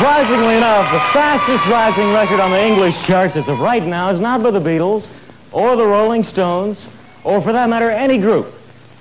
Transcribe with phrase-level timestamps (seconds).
[0.00, 4.18] Surprisingly enough, the fastest rising record on the English charts as of right now is
[4.18, 5.10] not by the Beatles
[5.52, 6.88] or the Rolling Stones
[7.22, 8.50] or for that matter any group.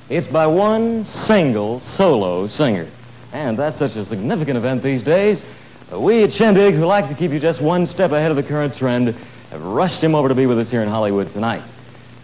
[0.09, 2.85] It's by one single solo singer.
[3.31, 5.45] And that's such a significant event these days.
[5.89, 8.43] Uh, we at Shindig, who like to keep you just one step ahead of the
[8.43, 9.15] current trend,
[9.51, 11.63] have rushed him over to be with us here in Hollywood tonight.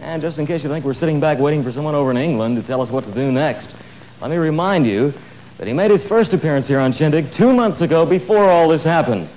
[0.02, 2.56] And just in case you think we're sitting back waiting for someone over in England
[2.56, 3.74] to tell us what to do next,
[4.20, 5.14] let me remind you
[5.58, 8.84] that he made his first appearance here on Shindig two months ago before all this
[8.84, 9.28] happened.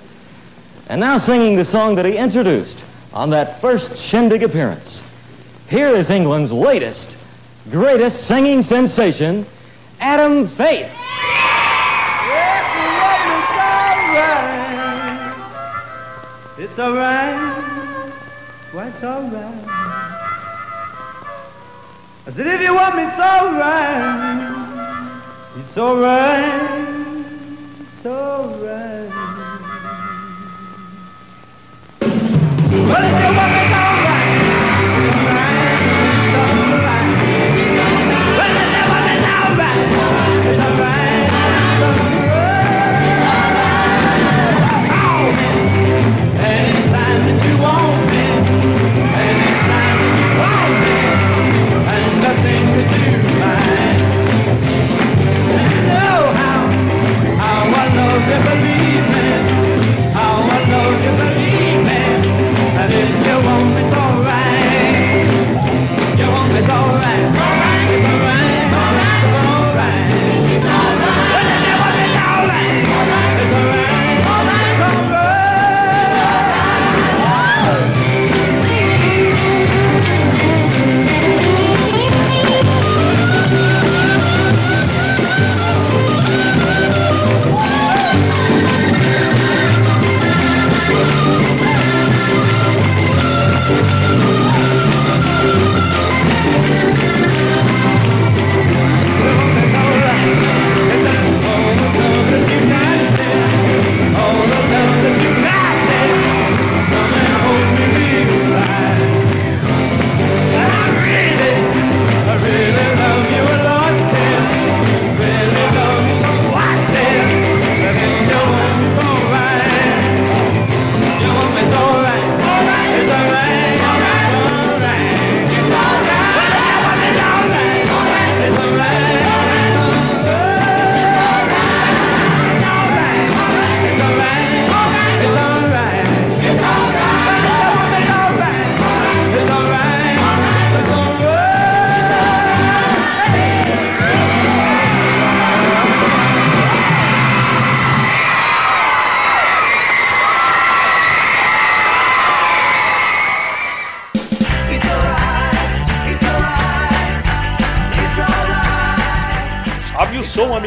[0.88, 5.02] And now singing the song that he introduced on that first Shindig appearance.
[5.68, 7.16] Here is England's latest,
[7.70, 9.46] greatest singing sensation,
[10.00, 10.90] Adam Faith.
[16.58, 17.64] It's alright.
[18.72, 19.64] What's alright?
[22.26, 24.59] I said, if you want me, it's alright.
[25.56, 26.79] It's alright.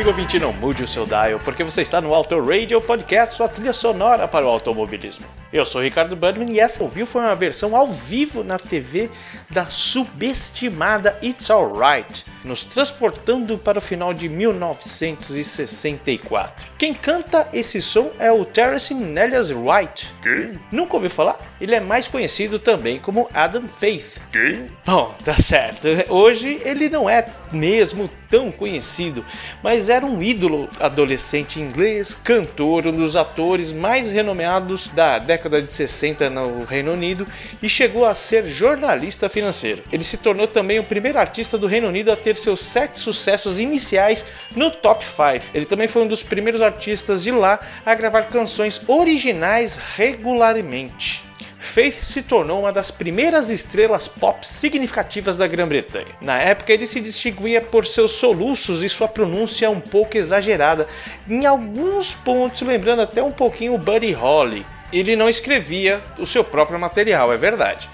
[0.03, 2.79] O som, amigo ouvinte, não mude o seu dial, porque você está no Auto Radio
[2.79, 5.25] Podcast, sua trilha sonora para o automobilismo.
[5.51, 9.09] Eu sou Ricardo Budman e essa ouviu foi uma versão ao vivo na TV
[9.49, 16.65] da subestimada It's Alright, nos transportando para o final de 1964.
[16.77, 20.09] Quem canta esse som é o Terence Nellias Wright.
[20.23, 20.57] Quem?
[20.71, 21.37] Nunca ouviu falar?
[21.61, 24.17] Ele é mais conhecido também como Adam Faith.
[24.31, 24.69] Quem?
[24.85, 25.87] Bom, tá certo.
[26.09, 29.23] Hoje ele não é mesmo tão conhecido,
[29.61, 35.71] mas era um ídolo adolescente inglês, cantor, um dos atores mais renomeados da década de
[35.71, 37.25] 60 no Reino Unido
[37.61, 39.83] e chegou a ser jornalista financeiro.
[39.91, 43.59] Ele se tornou também o primeiro artista do Reino Unido a ter seus sete sucessos
[43.59, 44.25] iniciais
[44.55, 45.51] no top 5.
[45.53, 51.23] Ele também foi um dos primeiros artistas de lá a gravar canções originais regularmente.
[51.59, 56.15] Faith se tornou uma das primeiras estrelas pop significativas da Grã-Bretanha.
[56.21, 60.87] Na época, ele se distinguia por seus soluços e sua pronúncia um pouco exagerada,
[61.27, 64.65] em alguns pontos lembrando até um pouquinho o Buddy Holly.
[64.91, 67.89] Ele não escrevia o seu próprio material, é verdade.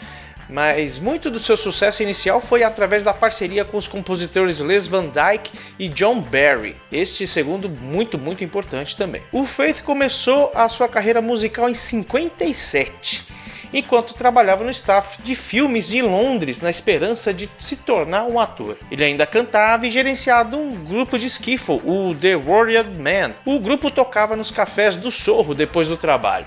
[0.50, 5.06] Mas muito do seu sucesso inicial foi através da parceria com os compositores Les Van
[5.06, 9.22] Dyke e John Barry, este segundo muito, muito importante também.
[9.32, 13.28] O Faith começou a sua carreira musical em 57
[13.74, 18.78] enquanto trabalhava no staff de filmes de Londres na esperança de se tornar um ator.
[18.92, 23.34] Ele ainda cantava e gerenciava um grupo de skiffle, o The Warrior Man.
[23.46, 26.46] O grupo tocava nos cafés do Sorro depois do trabalho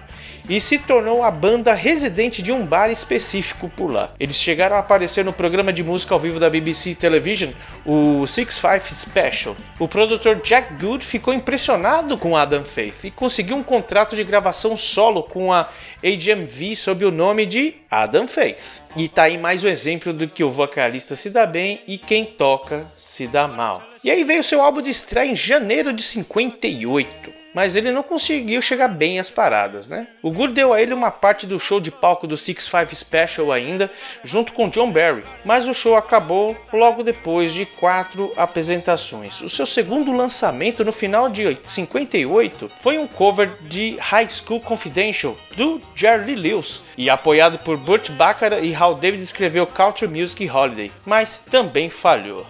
[0.48, 4.10] e se tornou a banda residente de um bar específico por lá.
[4.18, 7.50] Eles chegaram a aparecer no programa de música ao vivo da BBC Television,
[7.86, 9.56] o Six Five Special.
[9.78, 14.76] O produtor Jack Good ficou impressionado com Adam Faith e conseguiu um contrato de gravação
[14.76, 15.68] solo com a
[16.02, 18.80] HMV sob o nome de Adam Faith.
[18.96, 22.24] E tá aí mais um exemplo do que o vocalista se dá bem e quem
[22.24, 23.82] toca se dá mal.
[24.02, 28.62] E aí veio seu álbum de estreia em janeiro de 58 mas ele não conseguiu
[28.62, 30.06] chegar bem às paradas, né?
[30.22, 33.52] O Good deu a ele uma parte do show de palco do Six Five Special
[33.52, 33.90] ainda,
[34.24, 39.40] junto com John Barry, mas o show acabou logo depois de quatro apresentações.
[39.40, 45.36] O seu segundo lançamento no final de 58 foi um cover de High School Confidential
[45.56, 50.90] do Jerry Lewis e apoiado por Burt Bacharach e Hal David escreveu Country Music Holiday,
[51.04, 52.46] mas também falhou.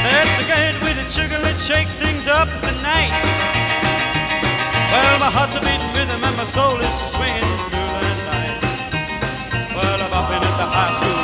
[0.00, 3.12] Rock a get with it, sugar, let's shake things up tonight.
[4.92, 8.60] Well, my heart's a beating rhythm and my soul is swinging through the night.
[9.76, 11.19] Well, I'm up in at the high school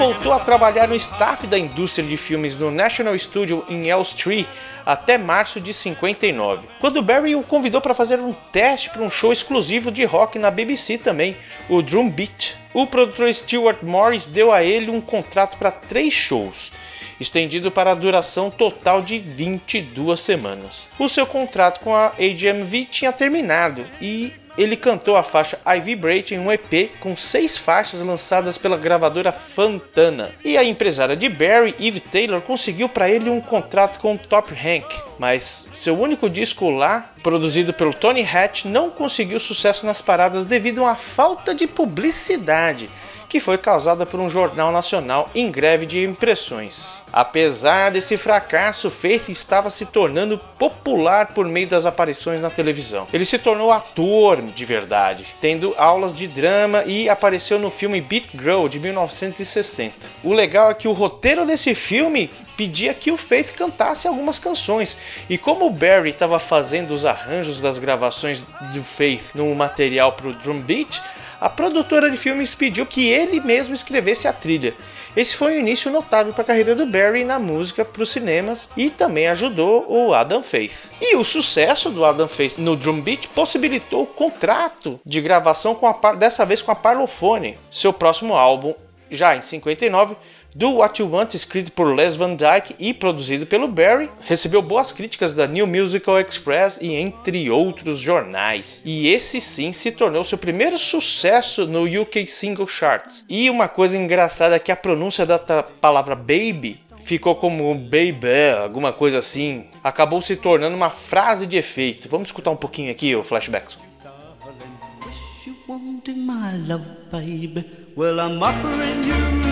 [0.00, 4.46] voltou a trabalhar no staff da indústria de filmes no National Studio em Elstree
[4.86, 9.30] até março de 59, quando Barry o convidou para fazer um teste para um show
[9.30, 11.36] exclusivo de rock na BBC também,
[11.68, 12.56] o Drum Beat.
[12.72, 16.72] O produtor Stuart Morris deu a ele um contrato para três shows,
[17.20, 20.88] estendido para a duração total de 22 semanas.
[20.98, 26.34] O seu contrato com a AGMV tinha terminado e ele cantou a faixa I Vibrate
[26.34, 30.30] em um EP com seis faixas lançadas pela gravadora Fantana.
[30.44, 34.86] E a empresária de Barry, Eve Taylor, conseguiu para ele um contrato com Top Rank,
[35.18, 40.80] mas seu único disco lá, produzido pelo Tony Hatch, não conseguiu sucesso nas paradas devido
[40.80, 42.90] a uma falta de publicidade
[43.30, 47.00] que foi causada por um jornal nacional em greve de impressões.
[47.12, 53.06] Apesar desse fracasso, Faith estava se tornando popular por meio das aparições na televisão.
[53.12, 58.30] Ele se tornou ator de verdade, tendo aulas de drama e apareceu no filme Beat
[58.32, 59.94] Girl de 1960.
[60.24, 64.96] O legal é que o roteiro desse filme pedia que o Faith cantasse algumas canções.
[65.28, 70.28] E como o Barry estava fazendo os arranjos das gravações do Faith no material para
[70.28, 71.00] o Drum Beat,
[71.40, 74.74] a produtora de filmes pediu que ele mesmo escrevesse a trilha.
[75.16, 78.68] Esse foi um início notável para a carreira do Barry na música para os cinemas
[78.76, 80.88] e também ajudou o Adam Faith.
[81.00, 85.86] E o sucesso do Adam Faith no drum beat possibilitou o contrato de gravação com
[85.86, 88.74] a, dessa vez com a Parlophone, seu próximo álbum,
[89.10, 90.16] já em 59,
[90.54, 94.92] do What You Want, escrito por Les Van Dyke e produzido pelo Barry, recebeu boas
[94.92, 98.82] críticas da New Musical Express e entre outros jornais.
[98.84, 103.24] E esse sim se tornou seu primeiro sucesso no UK Single Charts.
[103.28, 108.92] E uma coisa engraçada é que a pronúncia da palavra baby ficou como baby, alguma
[108.92, 112.08] coisa assim, acabou se tornando uma frase de efeito.
[112.08, 113.76] Vamos escutar um pouquinho aqui o flashback.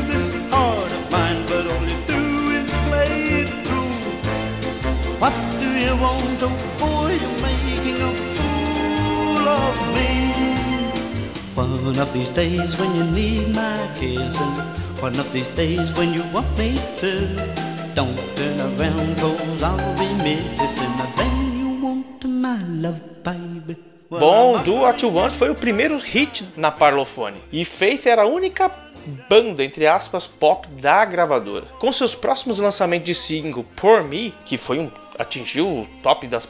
[0.09, 0.28] Wish
[5.81, 7.13] you want, oh boy?
[7.13, 10.93] You're making a fool of me.
[11.55, 14.57] One of these days when you need my kiss, and
[15.01, 17.35] one of these days when you want me to.
[17.95, 23.77] Don't turn around, cause I'll be missing thing you want, my love, baby.
[24.11, 28.27] Bom, Do What You Want foi o primeiro hit na Parlophone e Faith era a
[28.27, 28.71] única
[29.29, 31.67] banda, entre aspas, pop da gravadora.
[31.79, 36.49] Com seus próximos lançamentos de single Por Me, que foi um atingiu o top das,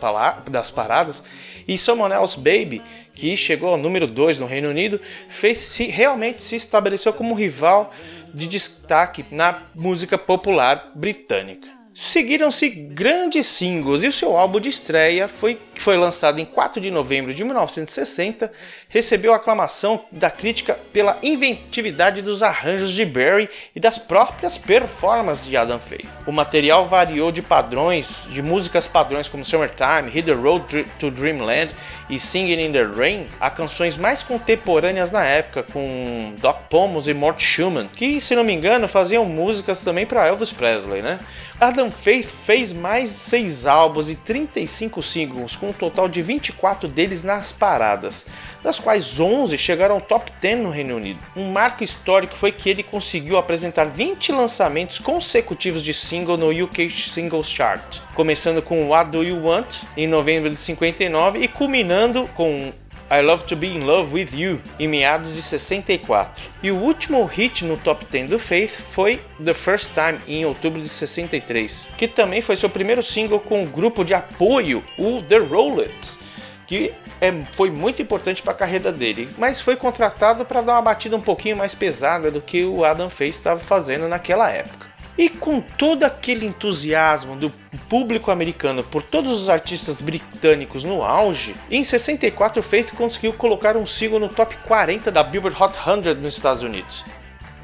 [0.50, 1.24] das paradas,
[1.66, 2.82] e Someone Baby,
[3.14, 7.92] que chegou ao número 2 no Reino Unido, Faith se, realmente se estabeleceu como rival
[8.32, 11.77] de destaque na música popular britânica.
[12.00, 16.80] Seguiram-se grandes singles e o seu álbum de estreia, foi, que foi lançado em 4
[16.80, 18.52] de novembro de 1960,
[18.88, 25.56] recebeu aclamação da crítica pela inventividade dos arranjos de Barry e das próprias performances de
[25.56, 26.08] Adam Faith.
[26.24, 31.72] O material variou de padrões, de músicas padrões como Summertime, Hit the Road to Dreamland
[32.08, 37.14] e Singing in the Rain, a canções mais contemporâneas na época, com Doc Pomus e
[37.14, 41.18] Mort Schumann, que, se não me engano, faziam músicas também para Elvis Presley, né?
[41.60, 47.24] Adam Faith fez mais 6 álbuns e 35 singles, com um total de 24 deles
[47.24, 48.26] nas paradas,
[48.62, 51.18] das quais 11 chegaram ao top 10 no Reino Unido.
[51.34, 56.88] Um marco histórico foi que ele conseguiu apresentar 20 lançamentos consecutivos de single no UK
[56.90, 61.97] Singles Chart, começando com What Do You Want em novembro de 59 e culminando
[62.34, 62.72] com
[63.10, 66.44] I Love to Be in Love with You, em meados de 64.
[66.62, 70.80] E o último hit no top 10 do Faith foi The First Time, em outubro
[70.80, 75.38] de 63, que também foi seu primeiro single com o grupo de apoio, o The
[75.38, 76.18] Rollets,
[76.66, 80.82] que é, foi muito importante para a carreira dele, mas foi contratado para dar uma
[80.82, 84.87] batida um pouquinho mais pesada do que o Adam Faith estava fazendo naquela época.
[85.18, 87.50] E com todo aquele entusiasmo do
[87.88, 93.84] público americano por todos os artistas britânicos no auge, em 64 Faith conseguiu colocar um
[93.84, 97.04] single no top 40 da Billboard Hot 100 nos Estados Unidos.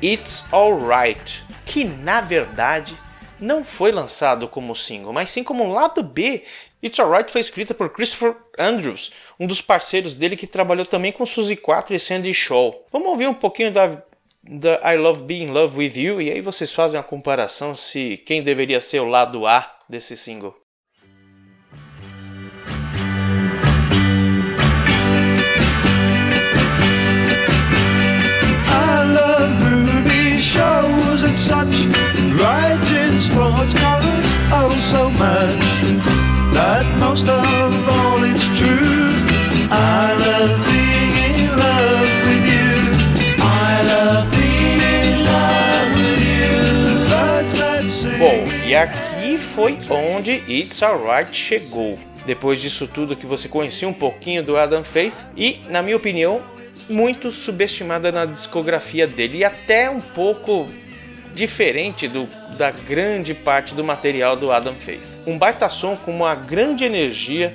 [0.02, 2.98] It's Alright, que na verdade
[3.38, 6.42] não foi lançado como single, mas sim como lado B.
[6.82, 11.24] It's Alright foi escrita por Christopher Andrews, um dos parceiros dele que trabalhou também com
[11.24, 12.84] Suzy 4 e Sandy Shaw.
[12.90, 14.02] Vamos ouvir um pouquinho da
[14.46, 18.18] da I Love Being in Love with You, e aí vocês fazem a comparação se
[18.26, 20.54] quem deveria ser o lado A desse single.
[30.36, 31.86] Shows and such.
[32.38, 35.64] Writing sports covers oh so much
[36.52, 39.14] that most of all it's true.
[39.70, 40.63] I love
[48.84, 51.98] aqui foi onde It's Alright chegou.
[52.26, 56.42] Depois disso tudo que você conhecia um pouquinho do Adam Faith e, na minha opinião,
[56.88, 60.68] muito subestimada na discografia dele e até um pouco
[61.34, 62.26] diferente do,
[62.58, 65.02] da grande parte do material do Adam Faith.
[65.26, 67.54] Um baita som com uma grande energia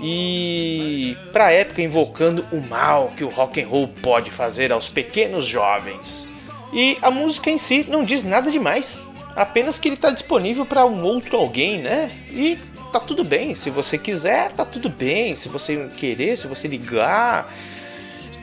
[0.00, 5.46] e para época invocando o mal que o rock and roll pode fazer aos pequenos
[5.46, 6.26] jovens.
[6.72, 9.04] E a música em si não diz nada demais,
[9.36, 12.10] apenas que ele está disponível para um outro alguém, né?
[12.30, 12.58] E
[12.92, 17.52] tá tudo bem, se você quiser, tá tudo bem, se você querer, se você ligar,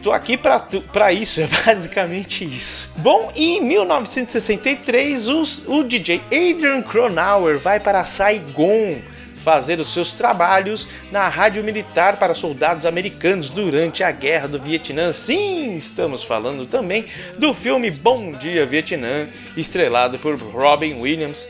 [0.04, 2.92] Tô aqui pra isso, é basicamente isso.
[2.98, 9.00] Bom, em 1963, os- o DJ Adrian Cronauer vai para Saigon
[9.48, 15.14] fazer os seus trabalhos na rádio militar para soldados americanos durante a Guerra do Vietnã.
[15.14, 17.06] Sim, estamos falando também
[17.38, 19.26] do filme Bom Dia Vietnã,
[19.56, 21.48] estrelado por Robin Williams.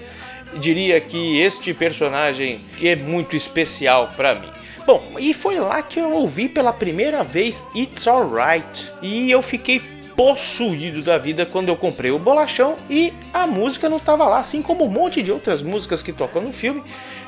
[0.60, 4.52] Diria que este personagem é muito especial para mim.
[4.86, 8.92] Bom, e foi lá que eu ouvi pela primeira vez It's Alright.
[9.02, 9.82] E eu fiquei
[10.18, 14.64] possuído da vida quando eu comprei o bolachão e a música não estava lá, assim
[14.64, 16.84] como um monte de outras músicas que tocam no filme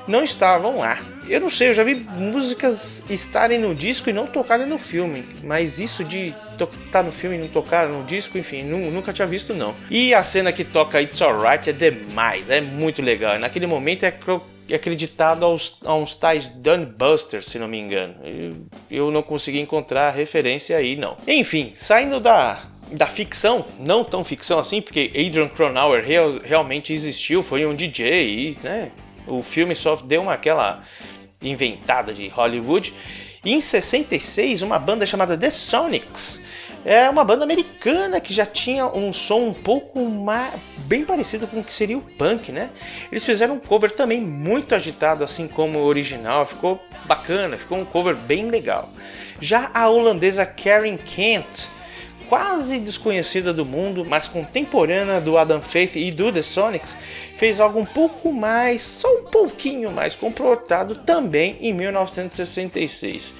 [0.07, 0.97] não estavam lá.
[1.29, 5.23] Eu não sei, eu já vi músicas estarem no disco e não tocarem no filme,
[5.43, 6.33] mas isso de
[6.85, 9.75] estar no filme e não tocar no disco, enfim, nu- nunca tinha visto não.
[9.91, 13.37] E a cena que toca It's Alright é demais, é muito legal.
[13.37, 14.13] Naquele momento é
[14.71, 18.13] é acreditado aos, a uns tais Dunbusters, se não me engano.
[18.23, 18.55] Eu,
[18.89, 21.17] eu não consegui encontrar referência aí, não.
[21.27, 27.43] Enfim, saindo da, da ficção, não tão ficção assim, porque Adrian Cronauer real- realmente existiu,
[27.43, 28.91] foi um DJ e, né,
[29.27, 30.83] o filme só deu uma aquela
[31.41, 32.93] inventada de Hollywood.
[33.45, 36.41] E em 66, uma banda chamada The Sonics
[36.83, 41.59] é uma banda americana que já tinha um som um pouco mais, bem parecido com
[41.59, 42.69] o que seria o punk, né?
[43.11, 47.85] Eles fizeram um cover também muito agitado, assim como o original, ficou bacana, ficou um
[47.85, 48.89] cover bem legal.
[49.41, 51.67] Já a holandesa Karen Kent
[52.29, 56.95] quase desconhecida do mundo, mas contemporânea do Adam Faith e do The Sonics,
[57.35, 63.33] fez algo um pouco mais, só um pouquinho mais comportado também em 1966.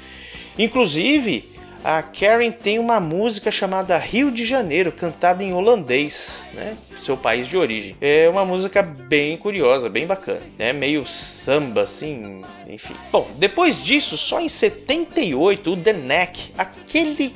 [0.58, 1.52] Inclusive,
[1.84, 6.76] a Karen tem uma música chamada Rio de Janeiro, cantada em holandês, né?
[6.98, 7.96] Seu país de origem.
[8.02, 10.74] É uma música bem curiosa, bem bacana, né?
[10.74, 12.96] Meio samba, assim, enfim.
[13.12, 17.34] Bom, depois disso, só em 78, o The Neck, aquele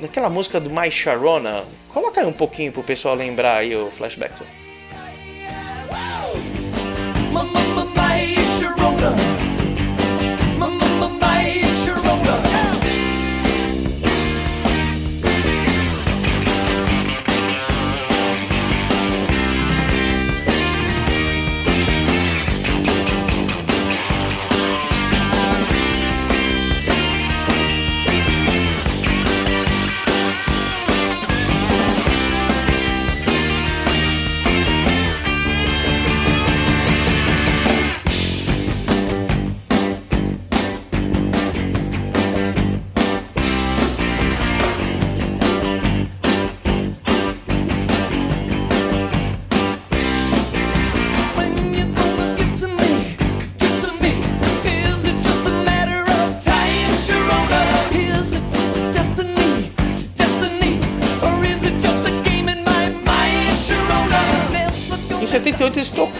[0.00, 4.42] Naquela música do My Sharona, coloca aí um pouquinho pro pessoal lembrar aí o flashback.
[7.32, 7.59] My,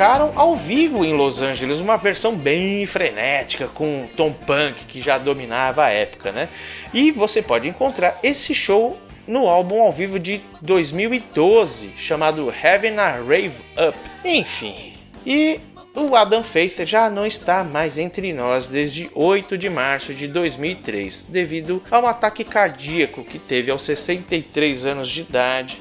[0.01, 5.19] tocaram ao vivo em Los Angeles, uma versão bem frenética com tom punk que já
[5.19, 6.49] dominava a época, né?
[6.95, 13.11] E você pode encontrar esse show no álbum ao vivo de 2012, chamado Having a
[13.11, 13.99] Rave Up.
[14.25, 14.95] Enfim,
[15.27, 15.61] e
[15.95, 21.27] o Adam Faith já não está mais entre nós desde 8 de março de 2003,
[21.29, 25.79] devido a um ataque cardíaco que teve aos 63 anos de idade.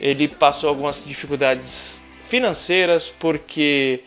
[0.00, 1.97] Ele passou algumas dificuldades
[2.28, 4.00] financeiras porque,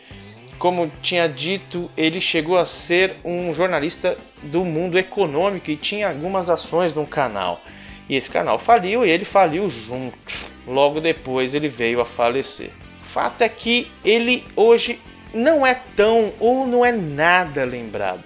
[0.58, 6.48] como tinha dito, ele chegou a ser um jornalista do mundo econômico e tinha algumas
[6.48, 7.60] ações no canal.
[8.08, 10.46] E esse canal faliu e ele faliu junto.
[10.66, 12.70] Logo depois ele veio a falecer.
[13.02, 15.00] Fato é que ele hoje
[15.34, 18.22] não é tão ou não é nada lembrado.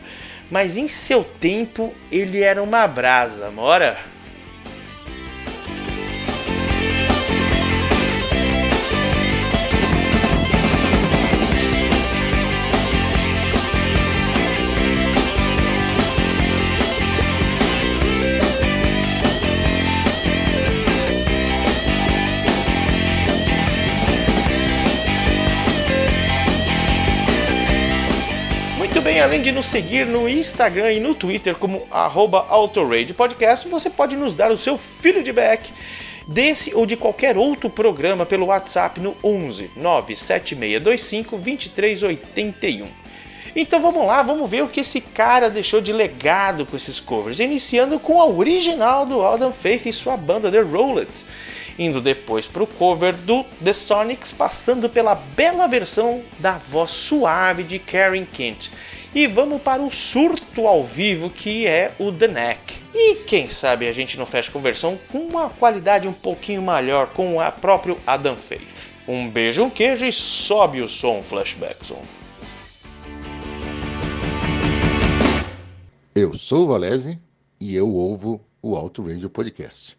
[0.51, 3.97] Mas em seu tempo ele era uma brasa, mora?
[29.27, 32.47] Além de nos seguir no Instagram e no Twitter como arroba
[33.17, 35.73] Podcast, você pode nos dar o seu feedback
[36.29, 42.87] desse ou de qualquer outro programa pelo WhatsApp no 11 97625 2381.
[43.57, 47.41] Então vamos lá, vamos ver o que esse cara deixou de legado com esses covers,
[47.41, 51.27] iniciando com a original do Adam Faith e sua banda The Rollets,
[51.77, 57.65] indo depois para o cover do The Sonics, passando pela bela versão da voz suave
[57.65, 58.71] de Karen Kent.
[59.17, 62.75] E vamos para o surto ao vivo que é o The Neck.
[62.95, 67.41] E quem sabe a gente não fecha conversão com uma qualidade um pouquinho melhor com
[67.41, 68.91] a próprio Adam Faith.
[69.09, 72.03] Um beijo, um queijo e sobe o som Flashbackson.
[76.15, 77.19] Eu sou o Valese
[77.59, 79.97] e eu ouvo o Auto Radio Podcast.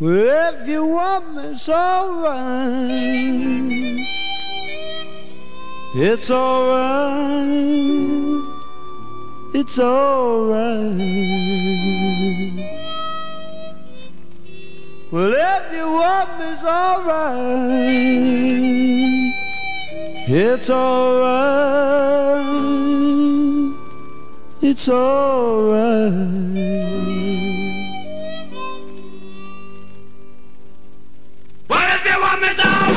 [0.00, 2.86] If you want me, it's alright.
[5.94, 8.35] It's alright.
[9.58, 10.92] It's alright.
[15.10, 17.46] Well, if you want me, it's alright.
[20.28, 21.46] It's alright.
[24.60, 26.12] It's alright.
[31.70, 32.48] Well, if you want me.
[32.48, 32.95] It's alright.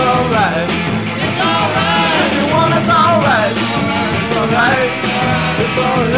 [0.00, 0.70] alright.
[0.70, 2.26] It's alright.
[2.26, 3.56] If you want, it's alright.
[3.56, 4.92] It's alright.
[5.60, 6.09] It's alright.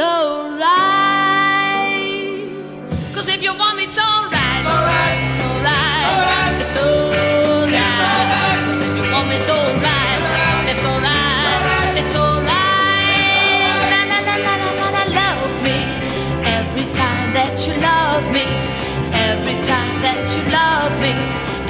[0.00, 1.42] it's.
[3.12, 4.62] Cause if you want me, it's alright.
[4.62, 5.18] It's alright.
[5.34, 5.58] It's
[6.06, 6.54] alright.
[6.62, 8.62] It's alright.
[8.78, 10.22] If you want me, it's alright.
[10.70, 11.98] It's alright.
[11.98, 13.90] It's alright.
[13.90, 15.02] La la la la la la.
[15.18, 15.76] Love me
[16.46, 18.46] every time that you love me.
[19.10, 21.10] Every time that you love me.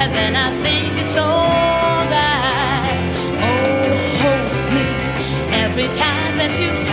[0.05, 2.93] And then I think it's alright.
[3.41, 3.89] Oh,
[4.21, 4.85] hold me
[5.65, 6.88] every time that you.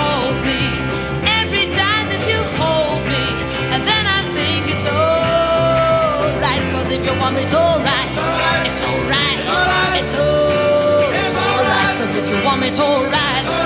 [6.96, 8.08] if you want me, it's alright.
[8.08, 9.38] It's alright.
[10.00, 11.04] It's alright.
[11.12, 11.96] It's alright.
[11.98, 13.65] Cause if you want me, it's alright.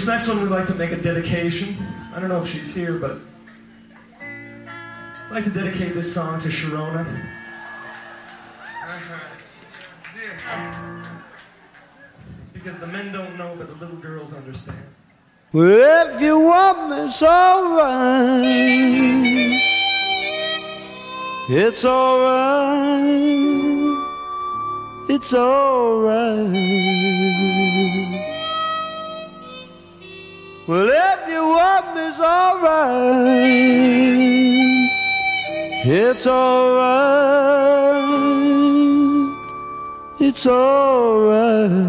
[0.00, 1.76] This next one we'd like to make a dedication.
[2.14, 3.18] I don't know if she's here, but
[4.18, 7.04] I'd like to dedicate this song to Sharona.
[12.54, 14.82] Because the men don't know, but the little girls understand.
[15.52, 18.40] Well, if you want me, it's alright.
[21.50, 23.04] It's alright.
[25.10, 26.70] It's alright.
[30.70, 33.00] Well, if you want me, it's alright.
[35.84, 37.40] It's alright.
[40.20, 41.80] It's alright.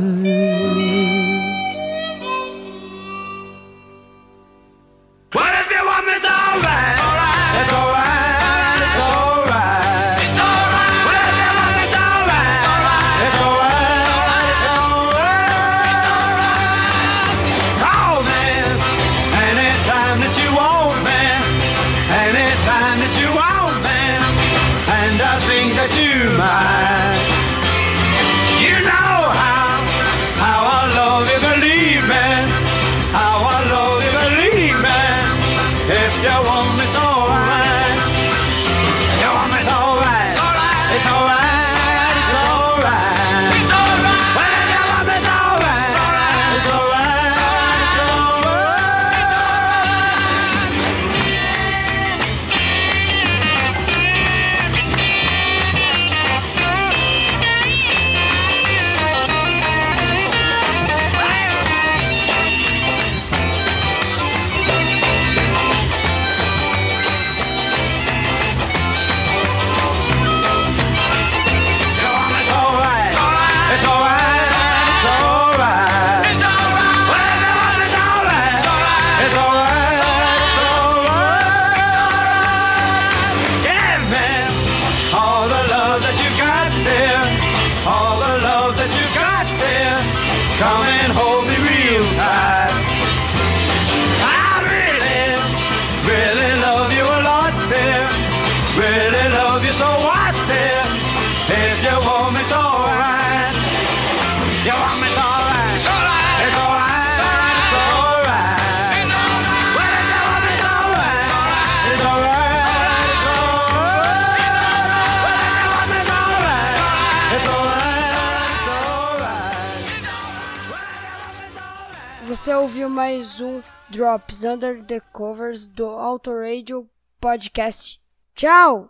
[123.02, 126.88] mais um Drops Under the Covers do Autoradio
[127.20, 128.00] Podcast.
[128.36, 128.90] Tchau!